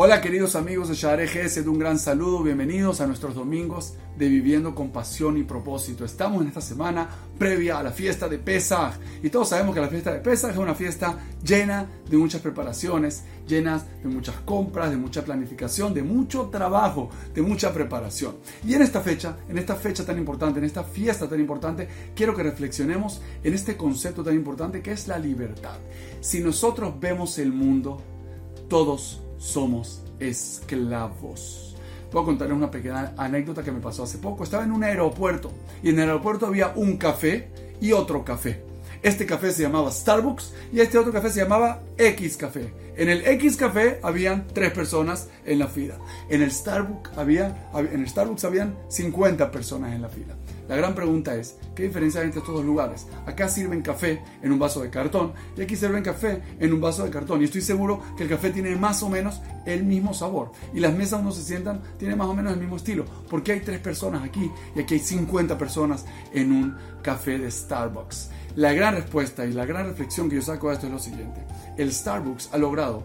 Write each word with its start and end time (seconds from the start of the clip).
Hola 0.00 0.20
queridos 0.20 0.54
amigos 0.54 0.88
de 0.88 0.94
Share 0.94 1.26
GS, 1.26 1.66
un 1.66 1.76
gran 1.76 1.98
saludo, 1.98 2.44
bienvenidos 2.44 3.00
a 3.00 3.06
nuestros 3.08 3.34
domingos 3.34 3.94
de 4.16 4.28
Viviendo 4.28 4.72
con 4.72 4.92
Pasión 4.92 5.36
y 5.38 5.42
Propósito. 5.42 6.04
Estamos 6.04 6.40
en 6.40 6.46
esta 6.46 6.60
semana 6.60 7.08
previa 7.36 7.80
a 7.80 7.82
la 7.82 7.90
fiesta 7.90 8.28
de 8.28 8.38
Pesach 8.38 8.94
y 9.24 9.28
todos 9.28 9.48
sabemos 9.48 9.74
que 9.74 9.80
la 9.80 9.88
fiesta 9.88 10.12
de 10.12 10.20
Pesach 10.20 10.52
es 10.52 10.56
una 10.56 10.76
fiesta 10.76 11.18
llena 11.42 11.90
de 12.08 12.16
muchas 12.16 12.40
preparaciones, 12.40 13.24
llenas 13.44 13.86
de 14.00 14.08
muchas 14.08 14.36
compras, 14.42 14.90
de 14.90 14.96
mucha 14.96 15.24
planificación, 15.24 15.92
de 15.92 16.04
mucho 16.04 16.44
trabajo, 16.44 17.10
de 17.34 17.42
mucha 17.42 17.72
preparación. 17.72 18.36
Y 18.64 18.74
en 18.74 18.82
esta 18.82 19.00
fecha, 19.00 19.38
en 19.48 19.58
esta 19.58 19.74
fecha 19.74 20.06
tan 20.06 20.16
importante, 20.16 20.60
en 20.60 20.64
esta 20.64 20.84
fiesta 20.84 21.28
tan 21.28 21.40
importante, 21.40 21.88
quiero 22.14 22.36
que 22.36 22.44
reflexionemos 22.44 23.20
en 23.42 23.52
este 23.52 23.76
concepto 23.76 24.22
tan 24.22 24.36
importante 24.36 24.80
que 24.80 24.92
es 24.92 25.08
la 25.08 25.18
libertad. 25.18 25.78
Si 26.20 26.38
nosotros 26.38 26.94
vemos 27.00 27.36
el 27.40 27.50
mundo, 27.52 28.00
todos 28.68 29.22
somos 29.38 30.02
esclavos. 30.20 31.76
Puedo 32.10 32.24
contarles 32.24 32.56
una 32.56 32.70
pequeña 32.70 33.12
anécdota 33.16 33.62
que 33.62 33.72
me 33.72 33.80
pasó 33.80 34.04
hace 34.04 34.18
poco. 34.18 34.44
Estaba 34.44 34.64
en 34.64 34.72
un 34.72 34.84
aeropuerto 34.84 35.52
y 35.82 35.90
en 35.90 35.98
el 35.98 36.08
aeropuerto 36.08 36.46
había 36.46 36.72
un 36.74 36.96
café 36.96 37.48
y 37.80 37.92
otro 37.92 38.24
café. 38.24 38.62
Este 39.02 39.26
café 39.26 39.52
se 39.52 39.62
llamaba 39.62 39.92
Starbucks 39.92 40.52
y 40.72 40.80
este 40.80 40.98
otro 40.98 41.12
café 41.12 41.30
se 41.30 41.42
llamaba 41.42 41.82
X 41.96 42.36
Café. 42.36 42.72
En 42.96 43.08
el 43.08 43.24
X 43.26 43.56
Café 43.56 44.00
habían 44.02 44.48
tres 44.48 44.72
personas 44.72 45.28
en 45.44 45.60
la 45.60 45.68
fila. 45.68 45.98
En 46.28 46.42
el 46.42 46.50
Starbucks 46.50 47.16
había, 47.16 47.68
en 47.74 48.00
el 48.00 48.08
Starbucks 48.08 48.44
habían 48.44 48.76
50 48.88 49.52
personas 49.52 49.94
en 49.94 50.02
la 50.02 50.08
fila. 50.08 50.34
La 50.68 50.76
gran 50.76 50.94
pregunta 50.94 51.34
es, 51.34 51.56
¿qué 51.74 51.84
diferencia 51.84 52.20
hay 52.20 52.26
entre 52.26 52.40
estos 52.40 52.54
dos 52.54 52.64
lugares? 52.64 53.06
Acá 53.26 53.48
sirven 53.48 53.80
café 53.80 54.22
en 54.42 54.52
un 54.52 54.58
vaso 54.58 54.82
de 54.82 54.90
cartón 54.90 55.32
y 55.56 55.62
aquí 55.62 55.76
sirven 55.76 56.02
café 56.02 56.42
en 56.60 56.72
un 56.72 56.80
vaso 56.80 57.04
de 57.04 57.10
cartón. 57.10 57.40
Y 57.40 57.44
estoy 57.44 57.62
seguro 57.62 58.02
que 58.16 58.24
el 58.24 58.28
café 58.28 58.50
tiene 58.50 58.76
más 58.76 59.02
o 59.02 59.08
menos 59.08 59.40
el 59.64 59.84
mismo 59.84 60.12
sabor. 60.12 60.52
Y 60.74 60.80
las 60.80 60.94
mesas 60.94 61.22
donde 61.22 61.34
se 61.34 61.42
sientan 61.42 61.80
tienen 61.98 62.18
más 62.18 62.28
o 62.28 62.34
menos 62.34 62.52
el 62.52 62.60
mismo 62.60 62.76
estilo. 62.76 63.06
Porque 63.30 63.52
hay 63.52 63.60
tres 63.60 63.80
personas 63.80 64.22
aquí 64.22 64.50
y 64.76 64.80
aquí 64.80 64.94
hay 64.94 65.00
50 65.00 65.56
personas 65.56 66.04
en 66.34 66.52
un 66.52 66.76
café 67.02 67.38
de 67.38 67.50
Starbucks. 67.50 68.30
La 68.56 68.74
gran 68.74 68.94
respuesta 68.94 69.46
y 69.46 69.52
la 69.52 69.64
gran 69.64 69.86
reflexión 69.86 70.28
que 70.28 70.36
yo 70.36 70.42
saco 70.42 70.68
de 70.68 70.74
esto 70.74 70.86
es 70.86 70.92
lo 70.92 70.98
siguiente. 70.98 71.40
El 71.78 71.92
Starbucks 71.92 72.50
ha 72.52 72.58
logrado 72.58 73.04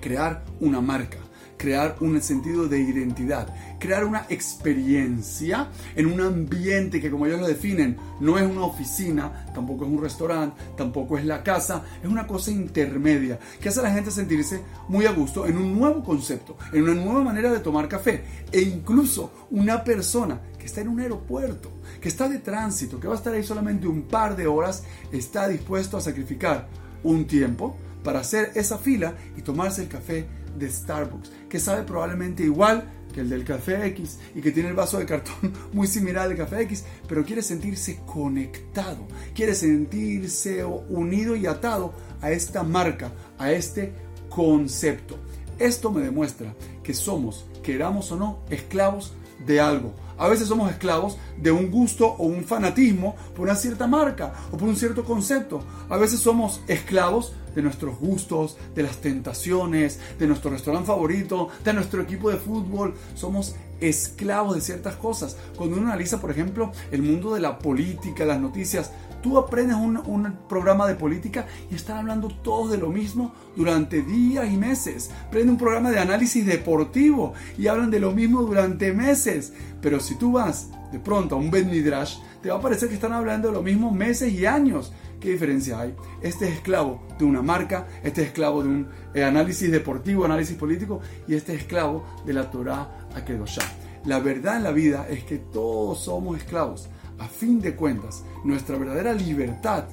crear 0.00 0.44
una 0.60 0.80
marca 0.80 1.18
crear 1.56 1.96
un 2.00 2.20
sentido 2.20 2.68
de 2.68 2.80
identidad, 2.80 3.54
crear 3.78 4.04
una 4.04 4.26
experiencia 4.28 5.68
en 5.94 6.06
un 6.06 6.20
ambiente 6.20 7.00
que 7.00 7.10
como 7.10 7.26
ellos 7.26 7.40
lo 7.40 7.46
definen, 7.46 7.96
no 8.20 8.38
es 8.38 8.44
una 8.44 8.62
oficina, 8.62 9.46
tampoco 9.54 9.84
es 9.84 9.90
un 9.90 10.02
restaurante, 10.02 10.62
tampoco 10.76 11.18
es 11.18 11.24
la 11.24 11.42
casa, 11.42 11.84
es 12.02 12.08
una 12.08 12.26
cosa 12.26 12.50
intermedia 12.50 13.38
que 13.60 13.68
hace 13.68 13.80
a 13.80 13.84
la 13.84 13.92
gente 13.92 14.10
sentirse 14.10 14.60
muy 14.88 15.06
a 15.06 15.12
gusto 15.12 15.46
en 15.46 15.56
un 15.56 15.78
nuevo 15.78 16.02
concepto, 16.02 16.56
en 16.72 16.82
una 16.82 16.94
nueva 16.94 17.22
manera 17.22 17.52
de 17.52 17.60
tomar 17.60 17.88
café 17.88 18.22
e 18.52 18.60
incluso 18.60 19.46
una 19.50 19.84
persona 19.84 20.40
que 20.58 20.66
está 20.66 20.80
en 20.80 20.88
un 20.88 21.00
aeropuerto, 21.00 21.70
que 22.00 22.08
está 22.08 22.28
de 22.28 22.38
tránsito, 22.38 23.00
que 23.00 23.08
va 23.08 23.14
a 23.14 23.18
estar 23.18 23.32
ahí 23.32 23.42
solamente 23.42 23.86
un 23.86 24.02
par 24.02 24.36
de 24.36 24.46
horas, 24.46 24.84
está 25.12 25.48
dispuesto 25.48 25.96
a 25.96 26.00
sacrificar 26.00 26.68
un 27.02 27.26
tiempo 27.26 27.76
para 28.02 28.20
hacer 28.20 28.52
esa 28.54 28.78
fila 28.78 29.14
y 29.36 29.42
tomarse 29.42 29.82
el 29.82 29.88
café 29.88 30.26
de 30.58 30.70
Starbucks, 30.70 31.30
que 31.48 31.60
sabe 31.60 31.82
probablemente 31.82 32.42
igual 32.42 32.90
que 33.12 33.20
el 33.20 33.30
del 33.30 33.44
café 33.44 33.86
X 33.86 34.18
y 34.34 34.40
que 34.40 34.52
tiene 34.52 34.68
el 34.68 34.74
vaso 34.74 34.98
de 34.98 35.06
cartón 35.06 35.52
muy 35.72 35.86
similar 35.86 36.28
al 36.28 36.36
café 36.36 36.62
X, 36.62 36.84
pero 37.08 37.24
quiere 37.24 37.42
sentirse 37.42 38.00
conectado, 38.04 39.06
quiere 39.34 39.54
sentirse 39.54 40.64
unido 40.64 41.36
y 41.36 41.46
atado 41.46 41.94
a 42.20 42.30
esta 42.30 42.62
marca, 42.62 43.12
a 43.38 43.52
este 43.52 43.92
concepto. 44.28 45.18
Esto 45.58 45.90
me 45.90 46.02
demuestra 46.02 46.54
que 46.82 46.92
somos, 46.92 47.46
queramos 47.62 48.12
o 48.12 48.16
no, 48.16 48.40
esclavos 48.50 49.14
de 49.44 49.60
algo. 49.60 49.92
A 50.18 50.28
veces 50.28 50.48
somos 50.48 50.70
esclavos 50.70 51.18
de 51.36 51.50
un 51.50 51.70
gusto 51.70 52.06
o 52.06 52.24
un 52.24 52.44
fanatismo 52.44 53.16
por 53.34 53.44
una 53.46 53.54
cierta 53.54 53.86
marca 53.86 54.32
o 54.50 54.56
por 54.56 54.68
un 54.68 54.76
cierto 54.76 55.04
concepto. 55.04 55.62
A 55.90 55.96
veces 55.96 56.20
somos 56.20 56.62
esclavos 56.68 57.34
de 57.54 57.62
nuestros 57.62 57.98
gustos, 57.98 58.56
de 58.74 58.82
las 58.82 58.98
tentaciones, 58.98 59.98
de 60.18 60.26
nuestro 60.26 60.50
restaurante 60.50 60.86
favorito, 60.86 61.48
de 61.64 61.72
nuestro 61.72 62.02
equipo 62.02 62.30
de 62.30 62.36
fútbol. 62.36 62.94
Somos 63.14 63.56
esclavos 63.80 64.54
de 64.54 64.60
ciertas 64.62 64.96
cosas. 64.96 65.36
Cuando 65.56 65.76
uno 65.76 65.86
analiza, 65.86 66.20
por 66.20 66.30
ejemplo, 66.30 66.72
el 66.90 67.02
mundo 67.02 67.34
de 67.34 67.40
la 67.40 67.58
política, 67.58 68.24
las 68.24 68.40
noticias, 68.40 68.92
tú 69.22 69.38
aprendes 69.38 69.76
un, 69.76 70.36
programa 70.48 70.86
de 70.86 70.94
política 70.94 71.46
y 71.70 71.74
están 71.74 71.98
hablando 71.98 72.28
todos 72.28 72.70
de 72.70 72.78
lo 72.78 72.88
mismo 72.88 73.32
durante 73.56 74.02
días 74.02 74.50
y 74.50 74.56
meses. 74.56 75.10
Prende 75.30 75.52
un 75.52 75.58
programa 75.58 75.90
de 75.90 75.98
análisis 75.98 76.46
deportivo 76.46 77.34
y 77.58 77.66
hablan 77.66 77.90
de 77.90 78.00
lo 78.00 78.12
mismo 78.12 78.42
durante 78.42 78.92
meses. 78.92 79.52
Pero 79.80 80.00
si 80.00 80.16
tú 80.16 80.32
vas 80.32 80.70
de 80.92 80.98
pronto 80.98 81.34
a 81.34 81.38
un 81.38 81.50
Ben 81.50 81.70
Midrash, 81.70 82.18
te 82.42 82.50
va 82.50 82.56
a 82.56 82.60
parecer 82.60 82.88
que 82.88 82.94
están 82.94 83.12
hablando 83.12 83.48
de 83.48 83.54
lo 83.54 83.62
mismo 83.62 83.90
meses 83.90 84.32
y 84.32 84.46
años. 84.46 84.92
¿Qué 85.20 85.30
diferencia 85.30 85.80
hay? 85.80 85.94
Este 86.20 86.46
es 86.46 86.54
esclavo 86.56 87.02
de 87.18 87.24
una 87.24 87.42
marca, 87.42 87.86
este 88.04 88.22
es 88.22 88.28
esclavo 88.28 88.62
de 88.62 88.68
un 88.68 88.88
eh, 89.14 89.24
análisis 89.24 89.70
deportivo, 89.70 90.24
análisis 90.24 90.56
político, 90.56 91.00
y 91.26 91.34
este 91.34 91.54
es 91.54 91.62
esclavo 91.62 92.04
de 92.26 92.34
la 92.34 92.50
Torah 92.50 93.08
Akedoshá. 93.14 93.62
La 94.04 94.20
verdad 94.20 94.58
en 94.58 94.62
la 94.62 94.70
vida 94.70 95.06
es 95.10 95.24
que 95.24 95.38
todos 95.38 96.04
somos 96.04 96.36
esclavos. 96.36 96.88
A 97.18 97.28
fin 97.28 97.60
de 97.60 97.74
cuentas, 97.74 98.24
nuestra 98.44 98.76
verdadera 98.76 99.12
libertad 99.12 99.84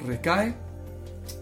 recae 0.00 0.54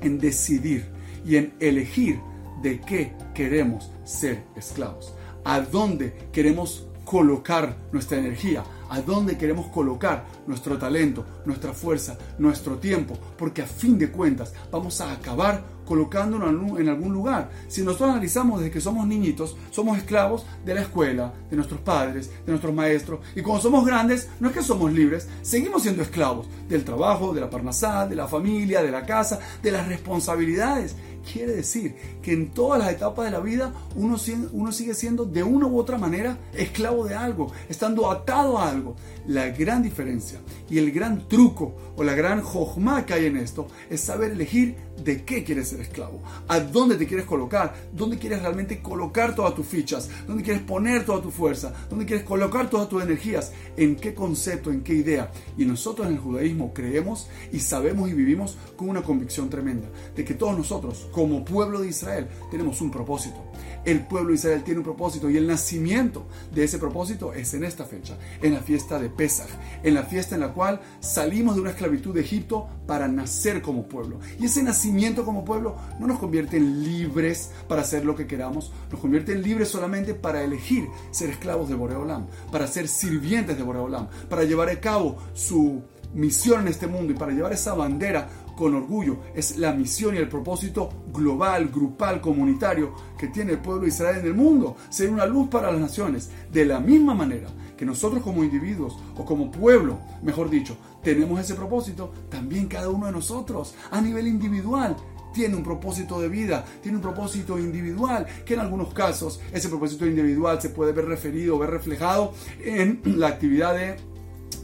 en 0.01 0.19
decidir 0.19 0.87
y 1.25 1.37
en 1.37 1.55
elegir 1.61 2.21
de 2.63 2.81
qué 2.81 3.13
queremos 3.35 3.91
ser 4.05 4.45
esclavos, 4.57 5.15
a 5.45 5.61
dónde 5.61 6.29
queremos 6.33 6.87
colocar 7.05 7.77
nuestra 7.93 8.19
energía, 8.19 8.65
a 8.89 9.01
dónde 9.01 9.37
queremos 9.37 9.67
colocar 9.69 10.25
nuestro 10.47 10.79
talento, 10.79 11.25
nuestra 11.45 11.73
fuerza, 11.73 12.17
nuestro 12.39 12.77
tiempo, 12.79 13.19
porque 13.37 13.63
a 13.63 13.67
fin 13.67 13.99
de 13.99 14.11
cuentas 14.11 14.53
vamos 14.71 15.01
a 15.01 15.13
acabar 15.13 15.77
colocándonos 15.87 16.79
en 16.79 16.89
algún 16.89 17.13
lugar. 17.13 17.49
Si 17.69 17.83
nosotros 17.83 18.11
analizamos 18.11 18.61
desde 18.61 18.73
que 18.73 18.81
somos 18.81 19.07
niñitos, 19.07 19.57
somos 19.71 19.97
esclavos 19.97 20.45
de 20.65 20.75
la 20.75 20.83
escuela, 20.83 21.33
de 21.49 21.57
nuestros 21.57 21.81
padres, 21.81 22.31
de 22.45 22.53
nuestros 22.53 22.75
maestros, 22.75 23.21
y 23.35 23.41
cuando 23.41 23.63
somos 23.63 23.87
grandes, 23.87 24.29
no 24.41 24.49
es 24.49 24.55
que 24.55 24.63
somos 24.63 24.93
libres, 24.93 25.29
seguimos 25.43 25.83
siendo 25.83 26.03
esclavos 26.03 26.49
del 26.69 26.85
trabajo, 26.85 27.33
de 27.33 27.41
la 27.41 27.49
parnasá, 27.49 28.07
de 28.07 28.17
la 28.17 28.27
familia, 28.27 28.83
de 28.83 28.91
la 28.91 29.07
casa, 29.07 29.39
de 29.63 29.71
las 29.71 29.87
responsabilidades. 29.87 30.97
Quiere 31.31 31.53
decir 31.53 31.97
que 32.23 32.33
en 32.33 32.51
todas 32.51 32.79
las 32.79 32.93
etapas 32.93 33.25
de 33.25 33.33
la 33.33 33.41
vida 33.41 33.73
uno, 33.97 34.17
uno 34.53 34.73
sigue 34.73 34.95
siendo 34.95 35.25
de 35.25 35.43
una 35.43 35.67
u 35.67 35.79
otra 35.79 35.99
manera 35.99 36.39
esclavo 36.55 37.05
de 37.05 37.15
algo, 37.15 37.53
estando 37.69 38.11
atado 38.11 38.59
a 38.59 38.71
algo. 38.71 38.97
La 39.27 39.49
gran 39.49 39.83
diferencia 39.83 40.39
y 40.71 40.79
el 40.79 40.93
gran 40.93 41.27
truco 41.27 41.75
o 41.97 42.05
la 42.05 42.15
gran 42.15 42.43
jojma 42.43 43.05
que 43.05 43.15
hay 43.15 43.27
en 43.27 43.39
esto 43.39 43.67
es 43.91 44.01
saber 44.01 44.33
elegir 44.33 44.77
de 45.03 45.25
qué 45.25 45.45
quieres 45.45 45.69
ser 45.69 45.81
esclavo, 45.81 46.23
a 46.49 46.61
dónde 46.61 46.97
te 46.97 47.07
quieres 47.07 47.27
colocar, 47.27 47.75
dónde 47.93 48.19
quieres 48.19 48.41
realmente 48.41 48.81
colocar 48.81 49.35
todas 49.35 49.55
tus 49.55 49.67
fichas, 49.67 50.09
dónde 50.27 50.43
quieres 50.43 50.63
poner 50.63 51.05
toda 51.05 51.23
tu 51.23 51.31
fuerza, 51.31 51.73
dónde 51.91 52.07
quieres 52.07 52.25
colocar 52.25 52.71
todas 52.71 52.89
tus 52.89 53.03
energías, 53.03 53.53
en 53.77 53.97
qué 53.97 54.15
concepto, 54.15 54.71
en 54.71 54.83
qué 54.83 54.95
idea. 54.95 55.31
Y 55.59 55.65
nosotros 55.65 56.07
en 56.07 56.15
el 56.15 56.21
judaísmo 56.21 56.73
creemos 56.73 57.29
y 57.53 57.61
sabemos 57.61 58.11
y 58.11 58.15
vivimos 58.15 58.57
con 58.77 58.89
una 58.89 59.03
convicción 59.03 59.51
tremenda 59.51 59.89
de 60.15 60.25
que 60.25 60.35
todos 60.35 60.57
nosotros, 60.57 61.09
como 61.17 61.47
pueblo 61.47 61.81
de 61.81 61.89
Israel, 61.89 62.29
tenemos 62.51 62.83
un 62.83 62.91
propósito. 62.91 63.43
El 63.87 64.07
pueblo 64.07 64.29
de 64.29 64.35
Israel 64.35 64.63
tiene 64.63 64.81
un 64.81 64.85
propósito 64.85 65.31
y 65.31 65.39
el 65.39 65.47
nacimiento 65.47 66.27
de 66.53 66.65
ese 66.65 66.79
propósito 66.79 67.33
es 67.33 67.55
en 67.55 67.65
esta 67.65 67.87
fecha, 67.87 68.19
en 68.43 68.53
la 68.53 68.61
fiesta 68.61 68.99
de 68.99 69.09
Pesach, 69.09 69.49
en 69.83 69.95
la 69.95 70.03
fiesta 70.03 70.35
en 70.35 70.43
la 70.43 70.53
cual 70.53 70.79
salimos 71.01 71.55
de 71.55 71.63
una 71.63 71.71
esclavitud 71.71 72.13
de 72.13 72.21
Egipto 72.21 72.69
para 72.87 73.09
nacer 73.09 73.63
como 73.63 73.89
pueblo. 73.89 74.21
Y 74.39 74.45
ese 74.45 74.63
nacimiento 74.63 75.25
como 75.25 75.43
pueblo 75.43 75.77
no 75.99 76.07
nos 76.07 76.19
convierte 76.19 76.59
en 76.59 76.85
libres 76.85 77.51
para 77.67 77.81
hacer 77.81 78.05
lo 78.05 78.15
que 78.15 78.27
queramos, 78.27 78.71
nos 78.93 79.01
convierte 79.01 79.33
en 79.33 79.41
libres 79.41 79.69
solamente 79.69 80.13
para 80.13 80.45
elegir 80.45 80.87
ser 81.13 81.31
esclavos 81.31 81.71
de 81.71 81.77
Boreolam, 81.77 82.27
para 82.53 82.67
ser 82.67 82.89
sirvientes 82.89 83.57
de 83.57 83.63
Boreolam, 83.63 84.09
para 84.29 84.45
llevar 84.45 84.69
a 84.69 84.81
cabo 84.81 85.17
su 85.33 85.81
misión 86.13 86.63
en 86.63 86.69
este 86.69 86.87
mundo 86.87 87.13
y 87.13 87.17
para 87.17 87.33
llevar 87.33 87.53
esa 87.53 87.75
bandera 87.75 88.29
con 88.57 88.75
orgullo. 88.75 89.19
Es 89.35 89.59
la 89.59 89.73
misión 89.73 90.15
y 90.15 90.19
el 90.19 90.29
propósito 90.29 90.91
global, 91.13 91.69
grupal, 91.69 92.21
comunitario 92.21 92.93
que 93.17 93.29
tiene 93.29 93.53
el 93.53 93.59
pueblo 93.59 93.83
de 93.83 93.89
Israel 93.89 94.19
en 94.21 94.27
el 94.27 94.35
mundo, 94.35 94.77
ser 94.89 95.11
una 95.11 95.27
luz 95.27 95.49
para 95.49 95.71
las 95.71 95.81
naciones. 95.81 96.31
De 96.51 96.65
la 96.65 96.81
misma 96.81 97.15
manera 97.15 97.49
que 97.77 97.85
nosotros 97.85 98.23
como 98.23 98.43
individuos 98.43 98.99
o 99.17 99.25
como 99.25 99.51
pueblo, 99.51 99.99
mejor 100.23 100.51
dicho, 100.51 100.77
tenemos 101.03 101.39
ese 101.39 101.55
propósito, 101.55 102.13
también 102.29 102.67
cada 102.67 102.89
uno 102.89 103.07
de 103.07 103.13
nosotros 103.13 103.75
a 103.91 104.01
nivel 104.01 104.27
individual 104.27 104.97
tiene 105.33 105.55
un 105.55 105.63
propósito 105.63 106.19
de 106.19 106.31
vida, 106.31 106.65
tiene 106.83 106.97
un 106.97 107.03
propósito 107.03 107.59
individual, 107.59 108.27
que 108.47 108.55
en 108.55 108.61
algunos 108.61 108.95
casos 108.95 109.39
ese 109.53 109.69
propósito 109.69 110.07
individual 110.07 110.63
se 110.63 110.71
puede 110.71 110.93
ver 110.93 111.05
referido, 111.05 111.59
ver 111.59 111.71
reflejado 111.71 112.33
en 112.65 113.03
la 113.05 113.29
actividad 113.29 113.75
de 113.75 113.97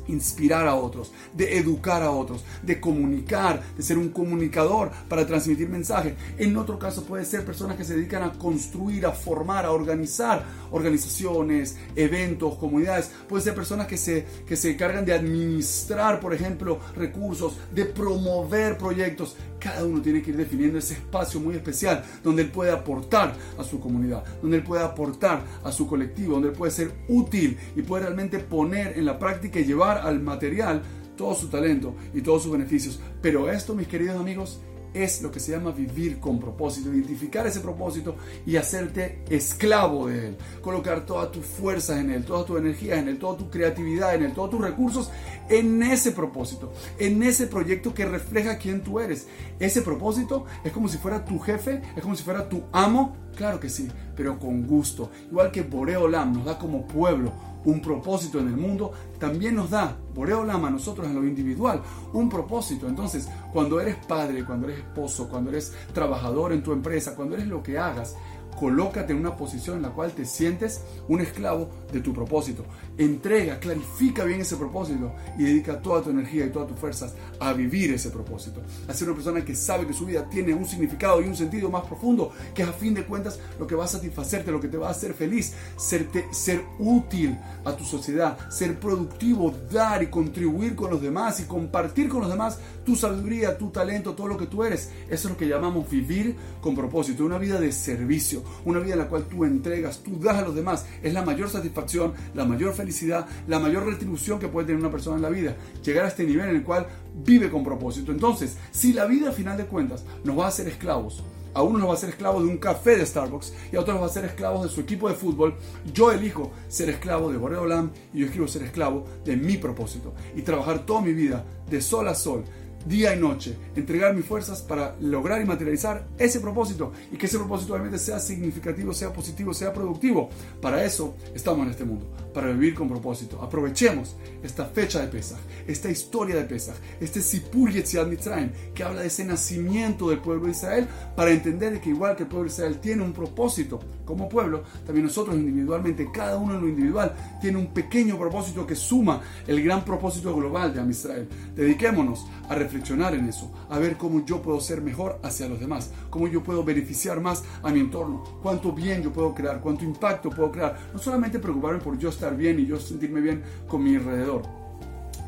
inspirar 0.08 0.66
a 0.66 0.74
otros, 0.74 1.12
de 1.34 1.58
educar 1.58 2.02
a 2.02 2.10
otros, 2.10 2.44
de 2.62 2.80
comunicar, 2.80 3.62
de 3.76 3.82
ser 3.82 3.98
un 3.98 4.10
comunicador 4.10 4.90
para 5.08 5.26
transmitir 5.26 5.68
mensajes. 5.68 6.14
En 6.38 6.56
otro 6.56 6.78
caso 6.78 7.04
puede 7.04 7.24
ser 7.24 7.44
personas 7.44 7.76
que 7.76 7.84
se 7.84 7.94
dedican 7.94 8.22
a 8.22 8.32
construir, 8.32 9.06
a 9.06 9.12
formar, 9.12 9.64
a 9.64 9.72
organizar 9.72 10.44
organizaciones, 10.70 11.76
eventos, 11.96 12.56
comunidades. 12.56 13.10
Puede 13.28 13.44
ser 13.44 13.54
personas 13.54 13.86
que 13.86 13.96
se, 13.96 14.26
que 14.46 14.56
se 14.56 14.72
encargan 14.72 15.04
de 15.04 15.12
administrar, 15.12 16.20
por 16.20 16.34
ejemplo, 16.34 16.80
recursos, 16.96 17.54
de 17.74 17.84
promover 17.84 18.78
proyectos. 18.78 19.36
Cada 19.58 19.84
uno 19.84 20.02
tiene 20.02 20.22
que 20.22 20.30
ir 20.30 20.36
definiendo 20.36 20.78
ese 20.78 20.94
espacio 20.94 21.38
muy 21.38 21.54
especial 21.54 22.04
donde 22.24 22.42
él 22.42 22.50
puede 22.50 22.72
aportar 22.72 23.34
a 23.58 23.62
su 23.62 23.78
comunidad, 23.78 24.24
donde 24.40 24.56
él 24.56 24.64
puede 24.64 24.82
aportar 24.82 25.42
a 25.62 25.70
su 25.70 25.86
colectivo, 25.86 26.34
donde 26.34 26.48
él 26.48 26.54
puede 26.54 26.72
ser 26.72 26.92
útil 27.08 27.56
y 27.76 27.82
puede 27.82 28.04
realmente 28.04 28.40
poner 28.40 28.98
en 28.98 29.04
la 29.04 29.18
práctica 29.18 29.60
y 29.60 29.64
llevar 29.64 29.91
al 29.98 30.20
material 30.20 30.82
todo 31.16 31.34
su 31.34 31.48
talento 31.48 31.94
y 32.14 32.22
todos 32.22 32.42
sus 32.42 32.52
beneficios. 32.52 33.00
Pero 33.20 33.50
esto, 33.50 33.74
mis 33.74 33.88
queridos 33.88 34.18
amigos, 34.18 34.60
es 34.94 35.22
lo 35.22 35.30
que 35.30 35.40
se 35.40 35.52
llama 35.52 35.70
vivir 35.70 36.18
con 36.20 36.38
propósito, 36.38 36.92
identificar 36.92 37.46
ese 37.46 37.60
propósito 37.60 38.16
y 38.44 38.56
hacerte 38.56 39.22
esclavo 39.30 40.08
de 40.08 40.28
él, 40.28 40.36
colocar 40.60 41.06
toda 41.06 41.30
tu 41.30 41.40
fuerza 41.40 41.98
en 41.98 42.10
él, 42.10 42.24
toda 42.24 42.44
tu 42.44 42.56
energía 42.56 42.98
en 42.98 43.08
él, 43.08 43.18
toda 43.18 43.38
tu 43.38 43.50
creatividad 43.50 44.14
en 44.14 44.24
él, 44.24 44.34
todos 44.34 44.50
tus 44.50 44.60
recursos 44.60 45.10
en 45.48 45.82
ese 45.82 46.12
propósito, 46.12 46.72
en 46.98 47.22
ese 47.22 47.46
proyecto 47.46 47.94
que 47.94 48.04
refleja 48.04 48.58
quién 48.58 48.82
tú 48.82 49.00
eres. 49.00 49.26
Ese 49.58 49.82
propósito 49.82 50.44
es 50.64 50.72
como 50.72 50.88
si 50.88 50.98
fuera 50.98 51.24
tu 51.24 51.38
jefe, 51.38 51.80
es 51.96 52.02
como 52.02 52.14
si 52.14 52.22
fuera 52.22 52.48
tu 52.48 52.64
amo, 52.72 53.16
claro 53.36 53.60
que 53.60 53.70
sí, 53.70 53.88
pero 54.14 54.38
con 54.38 54.66
gusto. 54.66 55.10
Igual 55.30 55.50
que 55.52 55.62
Boreolam 55.62 56.34
nos 56.34 56.44
da 56.44 56.58
como 56.58 56.86
pueblo 56.86 57.32
un 57.64 57.80
propósito 57.80 58.38
en 58.38 58.48
el 58.48 58.56
mundo, 58.56 58.92
también 59.18 59.54
nos 59.54 59.70
da, 59.70 59.96
Boreolam 60.14 60.64
a 60.64 60.70
nosotros 60.70 61.06
en 61.06 61.14
lo 61.14 61.24
individual, 61.24 61.82
un 62.12 62.28
propósito. 62.28 62.88
Entonces, 62.88 63.28
cuando 63.52 63.80
eres 63.80 63.96
padre, 64.06 64.44
cuando 64.44 64.68
eres 64.68 64.80
esposo, 64.80 65.28
cuando 65.28 65.50
eres 65.50 65.72
trabajador 65.92 66.52
en 66.52 66.62
tu 66.62 66.72
empresa, 66.72 67.14
cuando 67.14 67.34
eres 67.34 67.46
lo 67.46 67.62
que 67.62 67.78
hagas, 67.78 68.16
colócate 68.58 69.12
en 69.12 69.18
una 69.18 69.36
posición 69.36 69.76
en 69.76 69.82
la 69.82 69.90
cual 69.90 70.12
te 70.12 70.24
sientes 70.24 70.82
un 71.08 71.20
esclavo 71.20 71.68
de 71.92 72.00
tu 72.00 72.12
propósito. 72.12 72.64
Entrega, 72.98 73.58
clarifica 73.58 74.24
bien 74.24 74.40
ese 74.40 74.56
propósito 74.56 75.12
y 75.38 75.44
dedica 75.44 75.80
toda 75.80 76.02
tu 76.02 76.10
energía 76.10 76.46
y 76.46 76.50
todas 76.50 76.68
tus 76.68 76.78
fuerzas 76.78 77.14
a 77.40 77.52
vivir 77.52 77.92
ese 77.92 78.10
propósito. 78.10 78.62
A 78.88 78.94
ser 78.94 79.08
una 79.08 79.16
persona 79.16 79.44
que 79.44 79.54
sabe 79.54 79.86
que 79.86 79.92
su 79.92 80.06
vida 80.06 80.28
tiene 80.28 80.54
un 80.54 80.66
significado 80.66 81.20
y 81.20 81.26
un 81.26 81.36
sentido 81.36 81.70
más 81.70 81.84
profundo, 81.84 82.32
que 82.54 82.62
es 82.62 82.68
a 82.68 82.72
fin 82.72 82.94
de 82.94 83.04
cuentas 83.04 83.38
lo 83.58 83.66
que 83.66 83.74
va 83.74 83.84
a 83.84 83.88
satisfacerte, 83.88 84.52
lo 84.52 84.60
que 84.60 84.68
te 84.68 84.76
va 84.76 84.88
a 84.88 84.92
hacer 84.92 85.14
feliz, 85.14 85.54
serte, 85.76 86.26
ser 86.32 86.62
útil 86.78 87.36
a 87.64 87.76
tu 87.76 87.84
sociedad, 87.84 88.38
ser 88.50 88.78
productivo, 88.78 89.54
dar 89.70 90.02
y 90.02 90.06
contribuir 90.06 90.74
con 90.74 90.90
los 90.90 91.02
demás 91.02 91.40
y 91.40 91.44
compartir 91.44 92.08
con 92.08 92.20
los 92.20 92.30
demás 92.30 92.58
tu 92.84 92.96
sabiduría, 92.96 93.56
tu 93.58 93.70
talento, 93.70 94.14
todo 94.14 94.28
lo 94.28 94.36
que 94.36 94.46
tú 94.46 94.64
eres. 94.64 94.90
Eso 95.08 95.28
es 95.28 95.30
lo 95.32 95.36
que 95.36 95.48
llamamos 95.48 95.88
vivir 95.88 96.36
con 96.60 96.74
propósito, 96.74 97.24
una 97.24 97.38
vida 97.38 97.60
de 97.60 97.72
servicio, 97.72 98.41
una 98.64 98.80
vida 98.80 98.94
en 98.94 99.00
la 99.00 99.08
cual 99.08 99.24
tú 99.24 99.44
entregas, 99.44 100.02
tú 100.02 100.18
das 100.18 100.36
a 100.36 100.42
los 100.42 100.54
demás. 100.54 100.86
Es 101.02 101.12
la 101.12 101.22
mayor 101.22 101.50
satisfacción, 101.50 102.12
la 102.34 102.44
mayor 102.44 102.74
felicidad, 102.74 103.26
la 103.46 103.58
mayor 103.58 103.86
retribución 103.86 104.38
que 104.38 104.48
puede 104.48 104.66
tener 104.66 104.80
una 104.80 104.90
persona 104.90 105.16
en 105.16 105.22
la 105.22 105.30
vida. 105.30 105.56
Llegar 105.84 106.04
a 106.04 106.08
este 106.08 106.24
nivel 106.24 106.48
en 106.48 106.56
el 106.56 106.62
cual 106.62 106.86
vive 107.24 107.50
con 107.50 107.64
propósito. 107.64 108.12
Entonces, 108.12 108.56
si 108.70 108.92
la 108.92 109.06
vida 109.06 109.30
a 109.30 109.32
final 109.32 109.56
de 109.56 109.66
cuentas 109.66 110.04
nos 110.24 110.38
va 110.38 110.46
a 110.46 110.48
hacer 110.48 110.68
esclavos, 110.68 111.22
a 111.54 111.62
uno 111.62 111.78
nos 111.78 111.90
va 111.90 111.94
a 111.94 111.98
ser 111.98 112.10
esclavo 112.10 112.42
de 112.42 112.48
un 112.48 112.58
café 112.58 112.96
de 112.96 113.04
Starbucks 113.04 113.52
y 113.72 113.76
a 113.76 113.80
otros 113.80 113.94
nos 113.94 114.02
va 114.02 114.10
a 114.10 114.14
ser 114.14 114.24
esclavos 114.24 114.62
de 114.62 114.68
su 114.68 114.80
equipo 114.80 115.08
de 115.08 115.14
fútbol. 115.14 115.54
Yo 115.92 116.10
elijo 116.10 116.50
ser 116.68 116.88
esclavo 116.88 117.30
de 117.30 117.38
Boreolam 117.38 117.90
y 118.14 118.20
yo 118.20 118.28
quiero 118.28 118.48
ser 118.48 118.62
esclavo 118.62 119.04
de 119.24 119.36
mi 119.36 119.58
propósito 119.58 120.14
y 120.34 120.42
trabajar 120.42 120.86
toda 120.86 121.02
mi 121.02 121.12
vida 121.12 121.44
de 121.68 121.80
sol 121.80 122.08
a 122.08 122.14
sol 122.14 122.44
día 122.86 123.14
y 123.14 123.20
noche, 123.20 123.56
entregar 123.76 124.14
mis 124.14 124.24
fuerzas 124.24 124.62
para 124.62 124.96
lograr 125.00 125.40
y 125.40 125.44
materializar 125.44 126.06
ese 126.18 126.40
propósito 126.40 126.92
y 127.10 127.16
que 127.16 127.26
ese 127.26 127.38
propósito 127.38 127.74
realmente 127.74 127.98
sea 127.98 128.18
significativo, 128.18 128.92
sea 128.92 129.12
positivo, 129.12 129.54
sea 129.54 129.72
productivo. 129.72 130.30
Para 130.60 130.84
eso 130.84 131.16
estamos 131.34 131.64
en 131.66 131.70
este 131.72 131.84
mundo, 131.84 132.06
para 132.34 132.48
vivir 132.48 132.74
con 132.74 132.88
propósito. 132.88 133.40
Aprovechemos 133.42 134.16
esta 134.42 134.66
fecha 134.66 135.00
de 135.00 135.08
Pesach, 135.08 135.38
esta 135.66 135.90
historia 135.90 136.36
de 136.36 136.44
Pesach, 136.44 136.76
este 137.00 137.20
Sipur 137.20 137.70
Yetziat 137.70 138.06
Mitzrayim, 138.06 138.50
que 138.74 138.82
habla 138.82 139.02
de 139.02 139.06
ese 139.06 139.24
nacimiento 139.24 140.10
del 140.10 140.18
pueblo 140.18 140.46
de 140.46 140.52
Israel, 140.52 140.88
para 141.16 141.30
entender 141.30 141.80
que 141.80 141.90
igual 141.90 142.16
que 142.16 142.24
el 142.24 142.28
pueblo 142.28 142.48
de 142.48 142.52
Israel 142.52 142.78
tiene 142.80 143.02
un 143.02 143.12
propósito 143.12 143.80
como 144.04 144.28
pueblo, 144.28 144.64
también 144.84 145.06
nosotros 145.06 145.36
individualmente, 145.36 146.08
cada 146.12 146.36
uno 146.36 146.54
en 146.54 146.60
lo 146.60 146.68
individual, 146.68 147.14
tiene 147.40 147.58
un 147.58 147.68
pequeño 147.68 148.18
propósito 148.18 148.66
que 148.66 148.74
suma 148.74 149.20
el 149.46 149.62
gran 149.62 149.84
propósito 149.84 150.34
global 150.34 150.74
de 150.74 150.80
Am 150.80 150.90
Israel. 150.90 151.28
Dediquémonos 151.54 152.26
a 152.48 152.54
reflexionar 152.54 152.71
en 152.74 153.28
eso, 153.28 153.50
a 153.68 153.78
ver 153.78 153.96
cómo 153.96 154.24
yo 154.24 154.40
puedo 154.40 154.60
ser 154.60 154.80
mejor 154.80 155.18
hacia 155.22 155.48
los 155.48 155.60
demás, 155.60 155.90
cómo 156.10 156.28
yo 156.28 156.42
puedo 156.42 156.64
beneficiar 156.64 157.20
más 157.20 157.44
a 157.62 157.70
mi 157.70 157.80
entorno, 157.80 158.22
cuánto 158.42 158.72
bien 158.72 159.02
yo 159.02 159.12
puedo 159.12 159.34
crear, 159.34 159.60
cuánto 159.60 159.84
impacto 159.84 160.30
puedo 160.30 160.50
crear. 160.50 160.78
No 160.92 160.98
solamente 160.98 161.38
preocuparme 161.38 161.80
por 161.80 161.98
yo 161.98 162.08
estar 162.08 162.36
bien 162.36 162.58
y 162.60 162.66
yo 162.66 162.78
sentirme 162.78 163.20
bien 163.20 163.42
con 163.68 163.82
mi 163.82 163.96
alrededor 163.96 164.61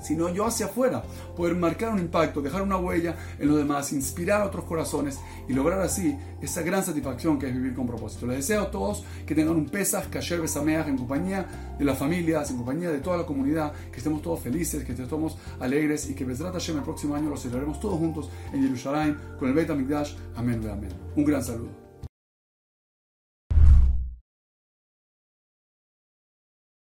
sino 0.04 0.28
yo 0.28 0.46
hacia 0.46 0.66
afuera, 0.66 1.02
poder 1.36 1.56
marcar 1.56 1.92
un 1.92 1.98
impacto, 1.98 2.42
dejar 2.42 2.62
una 2.62 2.76
huella 2.76 3.16
en 3.38 3.48
los 3.48 3.56
demás, 3.56 3.92
inspirar 3.92 4.42
a 4.42 4.44
otros 4.44 4.64
corazones 4.64 5.18
y 5.48 5.52
lograr 5.52 5.80
así 5.80 6.16
esa 6.40 6.62
gran 6.62 6.84
satisfacción 6.84 7.38
que 7.38 7.48
es 7.48 7.54
vivir 7.54 7.74
con 7.74 7.86
propósito. 7.86 8.26
Les 8.26 8.36
deseo 8.36 8.62
a 8.62 8.70
todos 8.70 9.04
que 9.26 9.34
tengan 9.34 9.56
un 9.56 9.66
Pesach, 9.66 10.10
Kasher 10.10 10.40
Besameach 10.40 10.86
en 10.86 10.98
compañía 10.98 11.74
de 11.78 11.84
las 11.84 11.98
familias, 11.98 12.50
en 12.50 12.58
compañía 12.58 12.90
de 12.90 12.98
toda 12.98 13.16
la 13.16 13.26
comunidad, 13.26 13.72
que 13.90 13.98
estemos 13.98 14.22
todos 14.22 14.40
felices, 14.40 14.84
que 14.84 14.92
estemos 14.92 15.36
alegres 15.60 16.08
y 16.08 16.14
que 16.14 16.24
Besrat 16.24 16.54
el 16.54 16.82
próximo 16.82 17.14
año 17.14 17.30
lo 17.30 17.36
celebraremos 17.36 17.80
todos 17.80 17.98
juntos 17.98 18.28
en 18.52 18.62
Jerusalén 18.62 19.18
con 19.38 19.48
el 19.48 19.54
Beit 19.54 19.70
HaMikdash. 19.70 20.14
Amén, 20.36 20.60
amén. 20.70 20.90
Un 21.16 21.24
gran 21.24 21.42
saludo. 21.42 21.83